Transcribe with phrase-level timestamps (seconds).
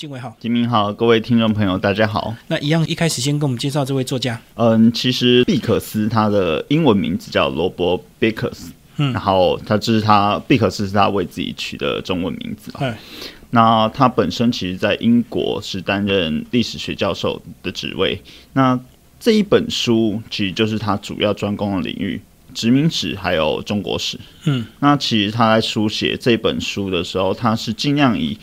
[0.00, 2.34] 金伟好，金明好，各位听众朋友，大家好。
[2.46, 4.40] 那一样，一开始先跟我们介绍这位作家。
[4.54, 12.72] 嗯，其实毕可斯他的英文名字叫罗伯·贝克斯，嗯，然后他这是他毕可斯是他为自己取的中文名字。
[12.78, 12.94] 对，
[13.50, 18.18] 那他本身其实在英国是担任历史学教授的职位。
[18.54, 18.80] 那
[19.18, 22.18] 这一本书其实就是他主要专攻的领域，
[22.54, 24.18] 殖民史还有中国史。
[24.46, 28.38] 嗯，那其实他在书写这本书的时候，他是尽量以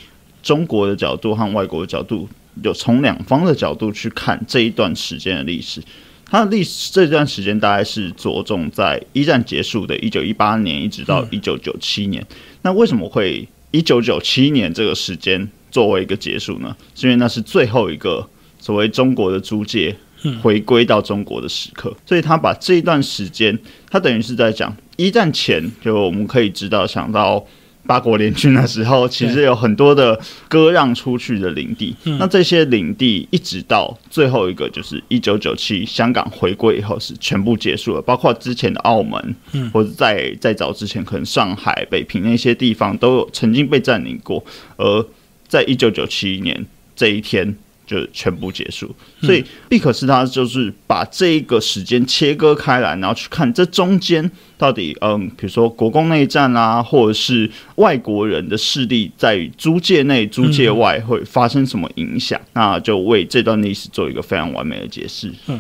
[0.47, 2.25] 中国的角度和外国的角度，
[2.63, 5.83] 有从两方的角度去看这一段时间的历史。
[6.25, 12.25] 它的历史这段时间大概是着重在一战结束的一九一八年一直到一九九七年。
[12.61, 16.73] 那为什么会一九九七年这个时间作为一个结束呢？
[16.95, 18.25] 是因为那是最后一个
[18.57, 19.93] 所谓中国的租界
[20.41, 27.45] 回归到中国的时刻，所以他把这一段时间，他等于是在讲一战前，就我们可以知道想到。
[27.87, 31.95] 八国联军的时候，其实有很多的割让出去的领地。
[32.19, 38.01] 那这些领地一直到最后一个，就是一九九七香港回归以后，是全部结束了。
[38.01, 44.43] 包括之前的澳门，嗯或者在在早之前，可能上海、北平那些地方都有曾经被占领过。
[44.75, 45.05] 而
[45.47, 46.65] 在一九九七年
[46.95, 47.55] 这一天。
[47.87, 65.31] 就全部结束，所以毕可斯他就是把这一个时间切割开来，然后去看这中间到底，嗯，比如说国共内战啊，或者是外国人的势力在租界内、租界外会发生什么影响，那就为这段历史做一个非常完美的解释。
[65.47, 65.59] 嗯。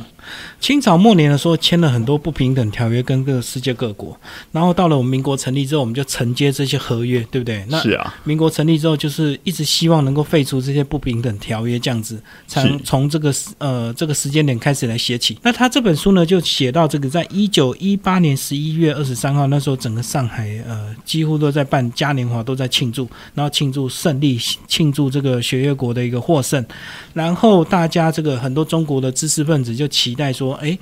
[0.59, 4.19] 清朝末年的时候，签了很多不平等条约，跟各世界各国。
[4.51, 7.63] 然后到了我们民国成立之后，我们就承接这些合约，对不对？
[7.69, 8.13] 那是啊。
[8.25, 15.37] 民国成立之后，就是一直希望能够废除这些不平等条约，这样子，才从这个呃这个时间点开始来写起。
[15.43, 26.65] 那他这本书呢，就写到这个，在一九一八年十一月月二十三号，那时候整个上海呃几乎都在办嘉年华，都在庆祝，然后庆祝胜利，庆祝这个学业国的一个获胜。
[27.13, 30.77] 然后大家这个很多中国的知识分子就期待说，哎，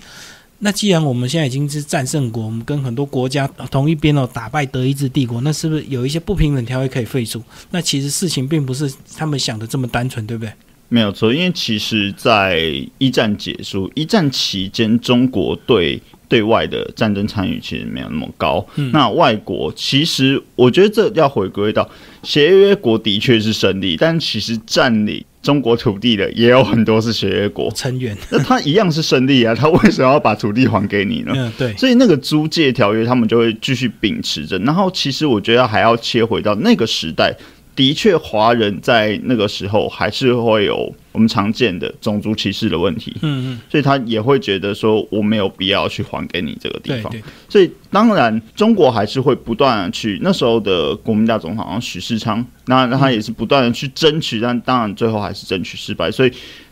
[0.59, 7.41] 那既然我们现在已经是战胜国，我们跟很多国家同一边哦，打败德意志帝国，那是不是有一些不平等条约可以废除？
[7.71, 10.53] 那其实事情并不是他们想的这么单纯，对不对？
[10.87, 12.61] 没有错，因为其实，在
[12.99, 18.65] 一战结束、一战期间，中国对对外的战争参与其实没有那么高。
[18.91, 21.89] 那外国其实，我觉得这要回归到
[22.23, 25.23] 协约国的确是胜利，但其实占领。
[25.45, 31.33] 中国土地的也有很多是协约国成员， 那他一样是胜利啊，他为什么要把土地还给你呢？
[31.35, 34.57] 嗯，对，所以那个租借条约他们就会继续秉持着。
[34.57, 37.31] 然后其实我觉得还要切回到那个时代。
[37.75, 43.13] 的确，华人在那个时候还是会有我们常见的种族歧视的问题。
[43.21, 47.11] 嗯嗯，所以他也会觉得说，我没有必要去还给你这个地方。
[47.11, 56.31] 对，所以当然，中国还是会不断的去那时候的国民大总统许世昌，那他也是不断的去争取，但当然最后还是争取失败，所以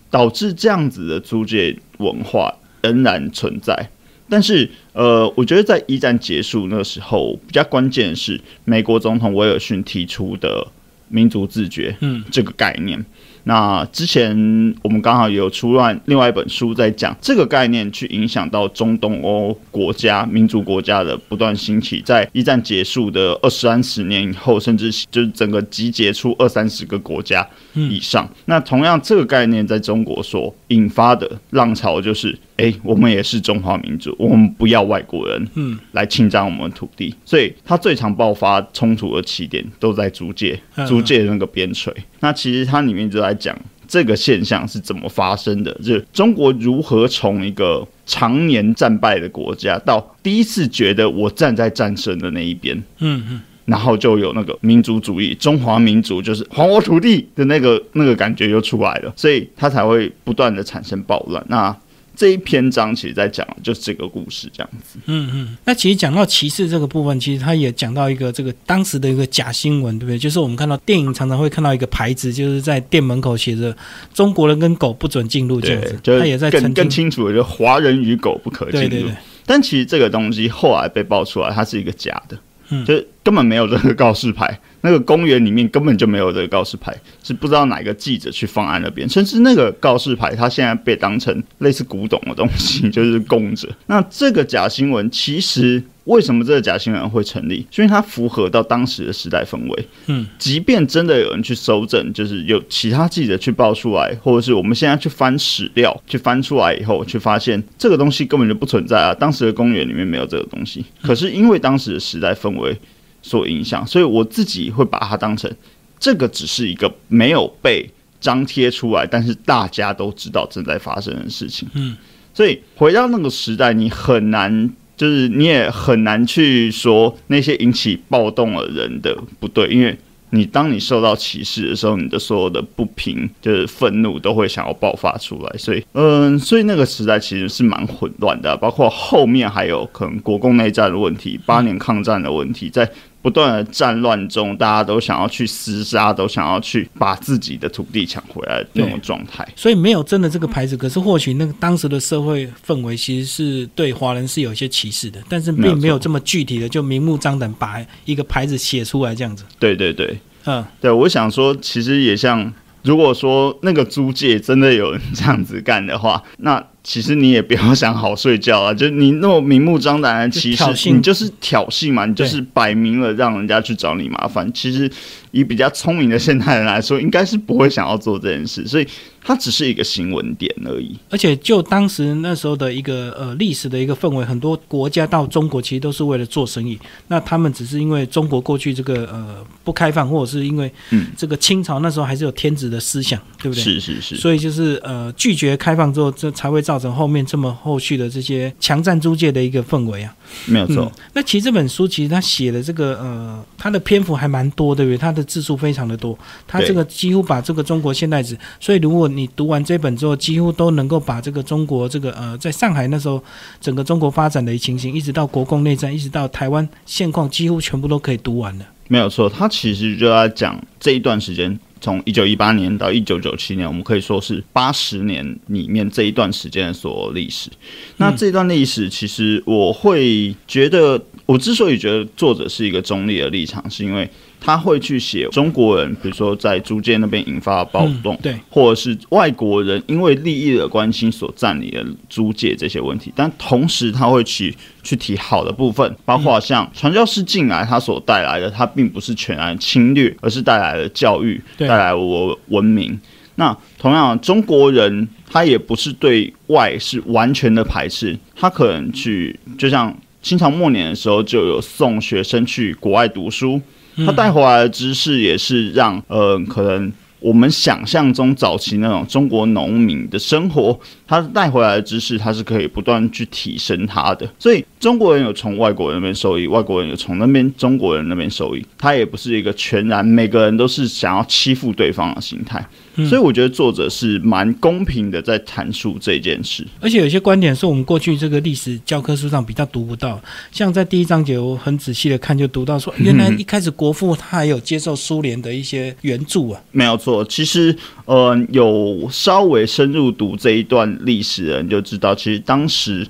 [0.09, 3.89] 导致这样子的租界文化仍然存在。
[4.29, 10.65] 但是，呃，我觉得在一战结束那个时候，比较关键的是美国总统威尔逊提出的。
[11.13, 13.05] 民族自觉，嗯，这个概念。
[13.45, 14.33] 那之前
[14.81, 28.25] 我们刚好有出乱另外一本书在讲这个概念，去影响到中东欧国家、民族国家的不断兴起，在一战结束的二三十年以后，甚至就是整个集结出二三十个国家以上。
[28.45, 37.13] 那同样这个概念在中国所引发的浪潮，就是哎，我们也是中华民族，我们不要外国人，嗯，来侵占我们土地。
[37.25, 41.91] 所以它最常爆发冲突的起点都在租界，租界那个边陲。
[42.19, 61.43] 那其实它里面就在讲这个现象是怎么发生的，就是中国如何从一个常年战败的国家，到第一次觉得我站在战胜的那一边，嗯嗯，然后就有那个民族主义，中华民族就是还我土地的那个那个感觉就出来了，所以它才会不断的产生暴乱。
[61.47, 61.75] 那
[62.15, 64.99] 这一篇章其实在讲就是这个故事这样子。
[65.05, 70.17] 嗯嗯，那其实讲到歧视这个部分，其实他也讲到一个这个当时的一个假新闻，对不对？
[70.17, 73.75] 就是我们看到电影常常会看到一个牌子，就是在店门口写着
[74.13, 75.99] “中国人跟狗不准进入”这样子。
[76.03, 78.89] 他也在更更清楚的，就华人与狗不可进入。
[78.89, 79.15] 对对对。
[79.45, 82.37] 但其实这个东西后来被爆出来，它是一个假的，
[82.69, 84.59] 嗯，就是根本没有这个告示牌。
[84.85, 86.93] 那个公园里面根本就没有这个告示牌，
[87.23, 93.69] 是不知道哪个记者去放在那边，甚至那个告示牌，它现在被当成类似古董的东西，就是供着。
[93.87, 97.65] 那这个假新闻，其实为什么这个假新闻会成立？
[97.77, 99.87] 因为它符合到当时的时代氛围。
[100.07, 109.13] 嗯，即便真的有人去搜证，就是有其他记者去报出来，或者是我们现在去翻史料，去翻出来以后，去发现这个东西根本就不存在啊！
[109.13, 112.77] 当时的公园里面没有这个东西，可是因为当时的时代氛围。
[113.23, 115.49] 所影响，所以我自己会把它当成
[115.97, 117.89] 这个只是一个没有被
[118.19, 121.67] 张贴出来，但是大家都知道正在发生的事情。
[121.73, 121.95] 嗯，
[122.33, 129.97] 所以回到那个时代，你很难，就是你也很难去说那些引起暴动的人的不对，因为
[130.31, 135.57] 你当你受到歧视的时候，你的所有的不平就是愤怒都会想要爆发出来。
[135.57, 142.89] 所以，嗯，所以那个时代其实是蛮混乱的，包括后面还有可能国共内战的问题、八年抗战的问题，在。
[143.23, 149.47] 不断的战乱中，大家都想要去厮杀，都想要去把自己的土地抢回来那种状态。
[149.55, 159.45] 所以没有真的这个牌子，可是或许那个当时的社会氛围其实是对华人是有一些歧视的，但是并没有这么具体的就明目张胆把一个牌子写出来这样子。
[159.57, 162.53] 对对对，嗯，对，我想说，其实也像，
[162.83, 166.61] 如果说那个租界真的有人这样子干的话，那。
[166.83, 174.51] 其实你也不要想好睡觉啊， 就你那么明目张胆的歧视，你就是挑衅嘛，你就是摆明了让人家去找你麻烦。
[174.53, 174.91] 其实
[175.33, 178.87] 以比较聪明的现代人来说，应该是不会想要做这件事，所以
[179.21, 180.97] 它只是一个新闻点而已。
[181.09, 186.77] 而且就当时那时候的一个呃历史的一个氛围，很多国家到中国其实都是为了做生意，
[187.07, 190.69] 那他们只是因为中国过去这个呃不开放，或者是因为
[191.15, 193.63] 这个清朝那时候还是有天子的思想，对不对？
[193.63, 194.15] 是是是。
[194.17, 196.73] 所以就是呃拒绝开放之后，这才会造。
[196.73, 200.11] 造成后面这么后续的这些强占租界的一个氛围啊，
[200.45, 200.91] 没有错。
[201.13, 204.97] 那其实这本书其实他写的这个呃，他的篇幅还蛮多，对不对？
[204.97, 213.23] 他的字数非常的多，他这个几乎把这个中国现代史，所以如果你读完这本之后，几乎都能够把这个中国这个呃，在上海那时候
[213.59, 218.65] 整个中国发展的情形，一直到国共内战，一直到台湾现况，几乎全部都可以读完了。
[218.87, 221.57] 没有错，他其实就在讲这一段时间。
[221.83, 227.49] 从一九一八年到一九九七年，我们可以说是八十年里面这一段时间的所有历史。
[227.97, 234.09] 那这段历史，其实我会觉得，我之所以觉得作者是一个中立的立场，是因为。
[234.45, 243.09] 他会去写中国人，比如说在租界那边引发暴动，对，或者是外国人因为利益的关心所占领的租界这些问题。
[243.15, 244.53] 但同时他会去
[244.83, 252.99] 去提好的部分，包括像传教士进来他所带来的，他并不是全然侵略，而是带来了教育，带来我文明。
[253.35, 263.61] 那同样，中国人他也不是对外是完全的排斥，他可能去，就像清朝末年的时候就有送学生去国外读书。
[263.97, 274.29] 他带回来的知识也是让呃，可能我们想象中早期那种中国农民的生活，他带回来的知识，他是可以不断去提升他的。
[274.37, 282.61] 所以中国人有从外国人那边受益，外国人有从那边中国人那边受益，他也不是一个全然每个人都是想要欺负对方的心态。
[283.07, 286.67] 所以我觉得作者是蛮公平的，在阐述这件事。
[286.81, 290.21] 而且有些观点是我们过去这个历史教科书上比较读不到，
[290.51, 296.61] 像在第一章节，我很仔细的看，就读到说，原来一开始国父他还有接受苏联的一些援助啊。
[296.73, 303.07] 没有错，其实呃，有稍微深入读这一段历史的人就知道，其实当时。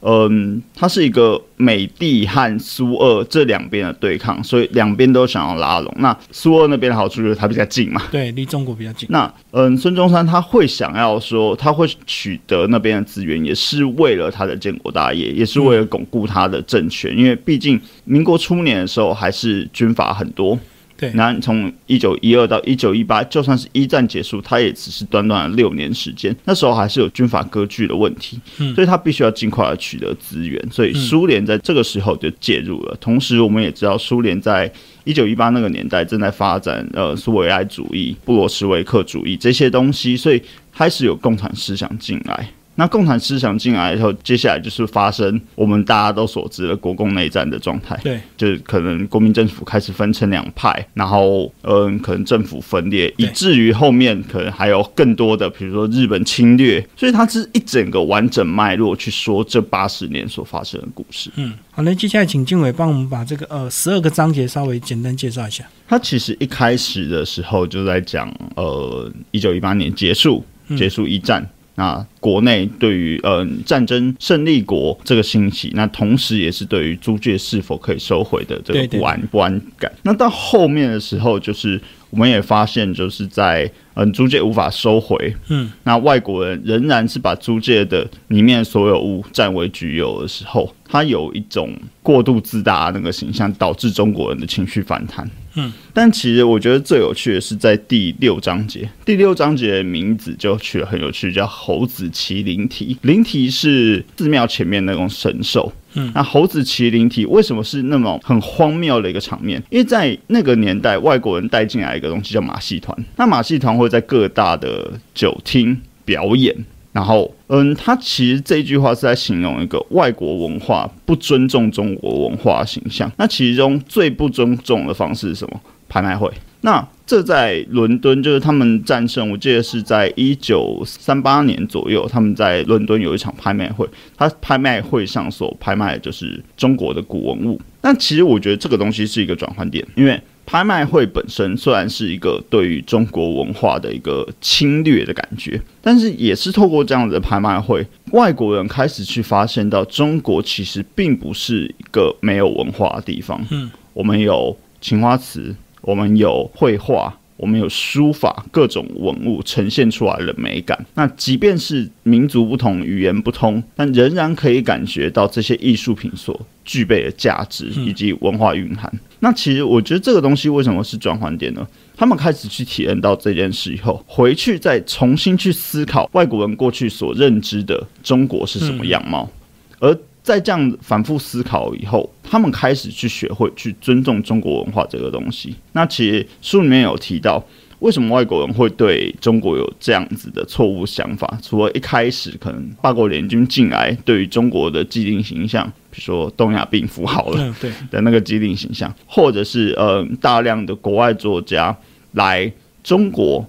[0.00, 5.92] 嗯，它是一个美帝和苏俄这两边的对抗，所以两边都想要拉拢。
[5.98, 9.08] 那苏俄那边的好处就是它比较近嘛，对，离中国比较近。
[9.10, 17.16] 那嗯，孙中山他会想要说，他会取得那边的资源，也是为了他的建国大业，也是为了巩固他的政权。
[17.16, 20.58] 因为毕竟民国初年的时候，还是军阀很多。
[20.98, 26.34] 对，那从一九一二到一九一八，就算是一战结束，它也只是短短的六年时间。
[26.44, 28.36] 那时候还是有军阀割据的问题，
[28.74, 30.60] 所以它必须要尽快的取得资源。
[30.72, 32.96] 所以苏联在这个时候就介入了。
[33.00, 34.68] 同时，我们也知道苏联在
[35.04, 42.50] 一九一八那个年代正在发展呃苏维埃主义、布罗什维克主义这些东西，所以开始有共产思想进来。
[42.78, 47.98] 那共产思想进来以后，接下来就是发生我们大家都所知的国共内战的状态。
[48.04, 56.86] 对，就是可能国民政府开始分成两派，然后嗯，可能政府分裂，以至于后面可能还有更多的，比如说日本侵略。
[56.96, 61.32] 所以它是一整个完整脉络去说这八十年所发生的故事。
[61.34, 65.64] 嗯，好那，接下来请静伟帮我们把这个呃十二个章节稍微简单介绍一下。
[65.88, 70.44] 它其实一开始的时候就在讲呃，一九一八年结束，
[70.76, 71.44] 结束一战。
[71.78, 79.90] 那国内对于呃战争胜利国这个兴起，那同时也是对于租界是否可以收回的这个不安不安感。
[80.02, 81.80] 那到后面的时候，就是
[82.10, 95.28] 我们也发现，就是在嗯租界无法收回，嗯，那外国人仍然是把租界的里面所有物占为己有的时候，他有一种过度自大那个形象，导致中国人的情绪反弹。
[95.56, 102.96] 嗯，但其实我觉得最有趣的是在第六章节，第六章节的名字就取得很有趣，叫猴子骑灵蹄。
[103.02, 105.72] 灵蹄是寺庙前面那种神兽。
[106.14, 109.62] 那猴子麒麟体为什么是那么很荒谬的一个场面？
[109.70, 116.54] 因为在那个年代，外国人带进来一个东西叫马戏团，那马戏团会在各大的酒厅表演。
[116.90, 123.12] 然后，嗯，他其实这句话是在形容一个外国文化不尊重中国文化形象。
[123.16, 125.60] 那其中最不尊重的方式是什么？
[125.88, 126.28] 拍卖会。
[126.60, 137.60] 那这在伦敦，就是他们战胜，我记得是在一九三八年左右，他们在伦敦有一场拍卖会，他拍卖会上所拍卖的就是中国的古文物。
[137.80, 140.20] 但其实我觉得这个东西是一个转换点，因为。
[140.50, 153.38] 拍卖会本身虽然是一个对于中国文化的一个侵略的感觉，但是也是透过这样子的拍卖会，外国人开始去发现到中国其实并不是一个没有文化的地方。
[153.50, 157.18] 嗯，我们有青花瓷，我们有绘画。
[157.38, 168.92] 我们有书法各种文物呈现出来的美感，那即便是民族不同、语言不通，但仍然可以感觉到这些艺术品所具备的价值以及文化蕴含。
[169.20, 171.64] 那其实我觉得这个东西为什么是转换点呢？
[171.96, 179.30] 他们开始去体验到这件事以后，回去再重新去思考外国人过去所认知的中国是什么样貌，
[179.78, 179.96] 而。
[180.28, 185.56] 在这样反复思考以后，他们开始去学会去尊重中国文化这个东西。
[185.72, 187.42] 那其实书里面有提到，
[187.78, 191.38] 为什么外国人会对中国有这样子的错误想法？
[191.42, 201.74] 除了一开始可能八国联军进来对于中国的既定形象，比如说东亚病夫好了，对的那个既定形象，或者是呃大量的国外作家
[202.12, 202.52] 来
[202.84, 203.42] 中国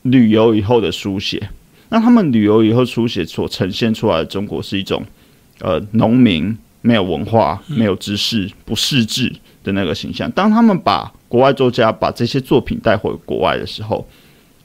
[0.00, 1.50] 旅游以后的书写，
[1.90, 5.04] 那他们旅游以后书写所呈现出来的中国是一种。
[5.62, 10.28] 呃，农民没有文化、没有知识、不识字的那个形象。
[10.32, 14.04] 当他们把国外作家把这些作品带回国外的时候，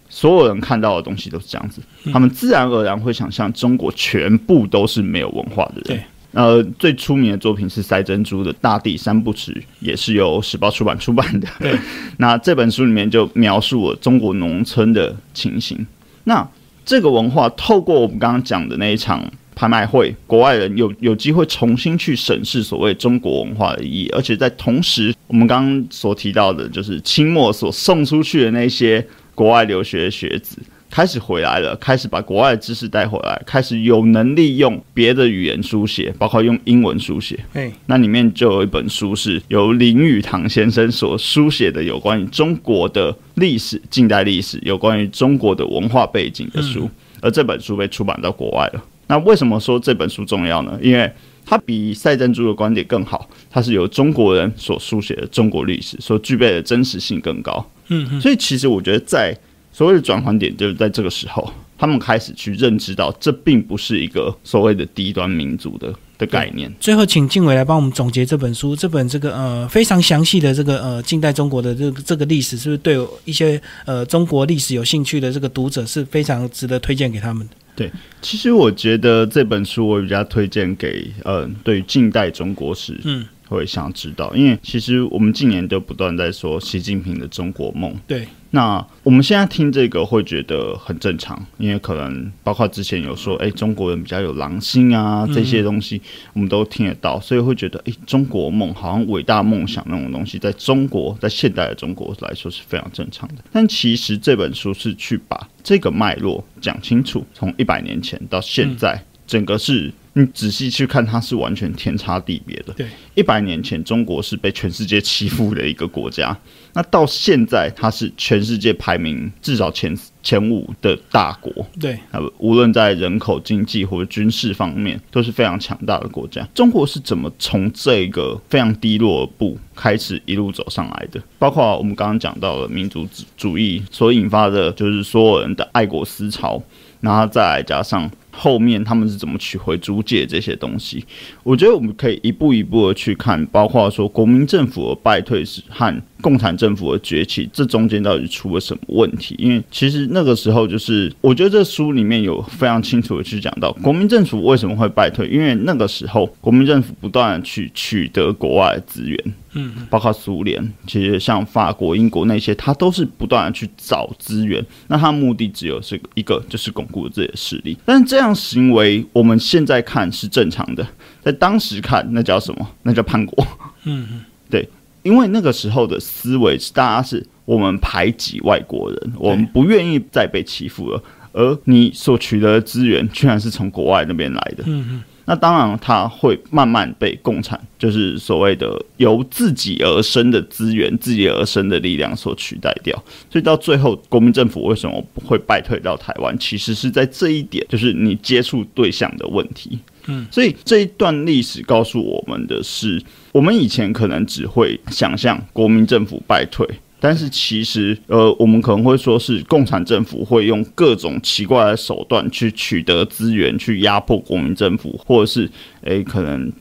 [0.09, 5.83] 所有人看到的东西都是这样子，他们自然而然会想象中国全部都是没有文化的人。
[5.83, 11.47] 对，呃，最出名的作品是塞珍珠的《大地三部曲》，也是由时报出版出版的。
[11.59, 11.77] 对，
[12.17, 15.85] 那这本书里面就描述了中国农村的情形。
[16.23, 16.49] 那
[16.83, 19.23] 这个文化透过我们刚刚讲的那一场。
[19.57, 30.59] 拍卖会，国外人有有机会重新去审视所谓中国文化的意义，而且在同时，我们刚刚所提到的，就是清末所送出去的那些国外留学学子
[30.91, 37.39] 开始回来了，开始把国外的知识带回来，开始有能力用别的语言书写，包括用英文书写。
[37.53, 46.87] 哎，那里面就有一本书是由林语堂先生所书写的，有关于中国的历史、近代历史，有关于中国的文化背景的书，
[47.21, 48.83] 而这本书被出版到国外了。
[49.07, 50.77] 那为什么说这本书重要呢？
[50.81, 51.11] 因为
[51.45, 57.71] 它比赛珍珠的观点更好，它是由中国人所书写的中国历史，所具备的真实性更高。
[57.87, 59.33] 嗯，所以其实我觉得，在
[59.71, 65.93] 所谓的转换点，就是在这个时候，他们开始去认知到，这并不是一个所谓的低端民族的。
[66.17, 66.71] 的概念。
[66.79, 68.75] 最后，请静伟来帮我们总结这本书。
[68.75, 77.53] 这本这个呃非常详细的这个呃近代中国的这个这个历史，是不是对一些呃中国历史有兴趣的这个读者是非常值得推荐给他们的？
[77.75, 87.95] 对，其实我觉得这本书我比较推荐给呃对近代中国史嗯会想知道，因为其实我们近年都不断在说习近平的中国梦。
[88.07, 88.27] 对。
[88.51, 96.01] 那我们现在听这个会觉得很正常，因为可能包括之前有说，哎，中国人比较有狼性啊，这些东西
[96.33, 103.35] 我们都听得到，所以会觉得，哎，中国梦好像伟大梦想那种东西，在中国，在现代的中国来说是非常正常的。
[103.51, 109.91] 但其实这本书是去把这个脉络讲清楚，从一百年前到现在，整个是。
[110.19, 112.73] 你仔细去看，它是完全天差地别的。
[112.73, 116.35] 对，一百年前中国是被全世界欺负的一个国家，
[116.73, 121.53] 那到现在它是全世界排名至少前前五的大国。
[121.79, 126.47] 对，啊，无论在人口、经济或者军事方面都是非常强大的国家。
[126.55, 131.21] 中国是怎么从这个非常低落的步开始一路走上来的？
[131.37, 133.07] 包括我们刚刚讲到了民族
[133.37, 136.61] 主义所引发的，就是所有人的爱国思潮，
[137.01, 138.09] 然后再加上。
[138.39, 141.03] 后面他们是怎么取回租界这些东西？
[141.41, 149.35] 我觉得我们可以一步一步的去看，包括说国民政府的败退是和共产政府的崛起，这中间到底出了什么问题？
[149.39, 159.33] 因为其实那个时候就是，我觉得这书里面有非常清楚的去讲到国民政府为什么会败退，因为那个时候国民政府不断的去取得国外的资源。
[159.57, 164.63] 嗯，包括苏联，其实像法国、英国那些，他都是不断的去找资源。
[164.87, 167.77] 那他目的只有是一个，就是巩固自己的势力。
[167.83, 170.87] 但这样行为，我们现在看是正常的，
[171.21, 172.69] 在当时看那叫什么？
[172.83, 173.45] 那叫叛国。
[173.85, 174.69] 嗯嗯， 对，
[175.03, 181.03] 因为那个时候的思维是，大家是我们排挤外国人，我们不愿意再被欺负了。
[181.33, 184.63] 而你所取得的资源，居然是从国外那边来的。
[184.65, 185.03] 嗯嗯。
[185.29, 192.95] 那当然它会慢慢被共产，就是所谓的由自己而生的资源、自己而生的力量所取代掉。
[193.29, 196.33] 所以到最后，国民政府为什么会败退到台湾？
[196.39, 199.77] 其实是在这一点，就是你接触对象的问题。
[200.05, 203.03] 嗯，所以这一段历史告诉我们的是，
[203.33, 206.65] 我们以前可能只会想象国民政府败退。
[206.99, 215.49] 但是其实，呃，我们可能会说是共产政府会用各种奇怪的手段去取得资源，去压迫国民政府，或者是，
[215.81, 216.51] 诶，可能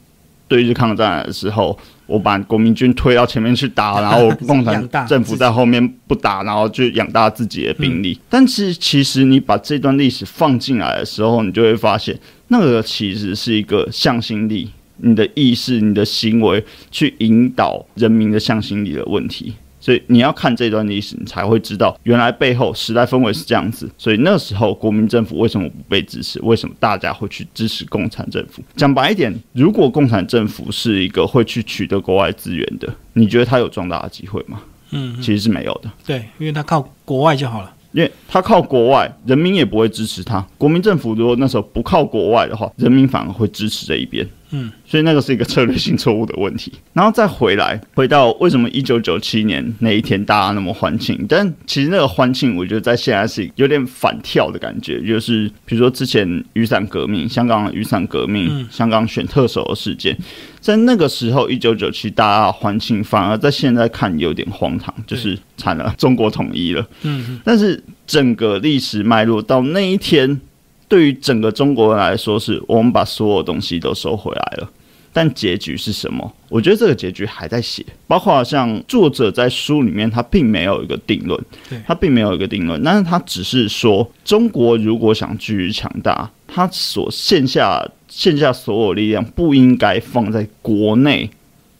[0.46, 8.18] 对日抗战的时候，我把国民军推到前面去打，然后共产政府在后面不打，然后就养大自己的兵力。
[8.28, 12.14] 但是其实你把这段历史放进来的时候，你就会发现，
[12.48, 19.54] 那个其实是一个向心力，你的意识、你的行为去引导人民的向心力的问题。
[19.86, 23.88] 所以你要看这段历史，你才会知道原来背后时代氛围是这样子。
[23.96, 26.40] 所以那时候国民政府为什么不被支持？
[26.42, 28.60] 为什么大家会去支持共产政府？
[28.74, 34.60] 讲白一点，如果共产政府是一个会去取得国外资源的，你觉得他有壮大的机会吗？
[34.90, 35.88] 嗯，其实是没有的。
[36.04, 37.72] 对，因为他靠国外就好了。
[37.92, 40.44] 因为他靠国外，人民也不会支持他。
[40.58, 44.26] 国民政府如果那时候不靠国外的话，人民反而会支持这一边。
[44.56, 46.72] 嗯，所以那个是一个策略性错误的问题。
[46.94, 51.26] 然后再回来，回到为什么一九九七年那一天大家那么欢庆？
[51.28, 55.00] 但其实那个欢庆，我觉得在现在是有点反跳的感觉。
[55.02, 60.16] 就是比如说之前雨伞革命、香港雨伞革命、香港选特首的事件，
[60.60, 66.86] 在那个时候一九九七大家欢庆，反而在现在看有点荒唐，就是惨了，中国统一了。
[67.02, 70.40] 嗯，但是整个历史脉络到那一天。
[70.88, 74.70] 对于整个中国人来说，是我们把所有东西都收回来了，
[75.12, 76.32] 但结局是什么？
[76.48, 81.38] 我觉得这个结局还在写，包括像作者在书里面，他并没有一个定论，
[81.86, 91.28] 他并没有一个定论，但是他只是说，中国如果想继续强大，他所线下线下所有力量不应该放在国内，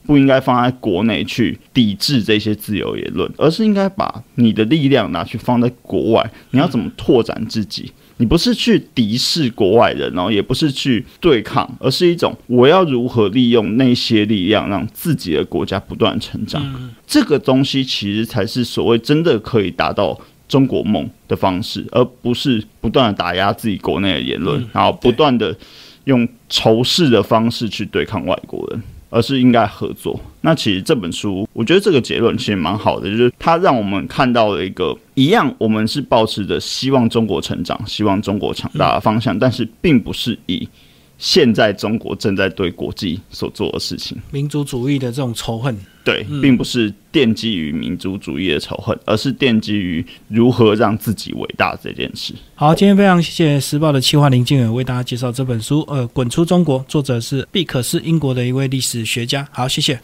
[0.05, 7.91] 不应该放在国内去抵制这些自由言论，而是应该把你的力量拿去放在国外，你要怎么拓展自己？
[8.17, 16.91] 你不是去敌视国外人，然后也不是去对抗，而是一种我要如何利用那些力量，让自己的国家不断成长。
[17.05, 25.55] 这个东西其实才是所谓真的可以达到中国梦的方式，而不是不断的打压自己国内的言论，然后不断的
[26.05, 28.81] 用仇视的方式去对抗外国人。
[29.09, 30.19] 而是应该合作。
[30.41, 40.67] 那其实这本书，我觉得这个结论其实蛮好的，就是它让我们看到了一个一样，我们是保持着希望中国成长、希望中国强大的方向，但是并不是以。
[41.17, 52.33] 现在中国正在对国际所做的事情，民族主义的这种仇恨，对，并不是奠基于民族主义的仇恨，而是奠基于如何让自己伟大这件事。
[52.53, 59.47] 好，今天非常谢谢时报的企划林静远为大家介绍这本书，呃，《滚出中国》，作者是毕可是英国的一位历史学家。
[59.51, 59.99] 好，谢谢。